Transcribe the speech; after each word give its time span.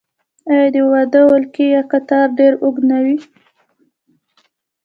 آیا 0.51 0.67
د 0.75 0.77
واده 0.91 1.21
ولکۍ 1.31 1.67
یا 1.75 1.81
قطار 1.91 2.27
ډیر 2.39 2.53
اوږد 2.63 2.83
نه 2.91 2.97
وي؟ 3.05 3.17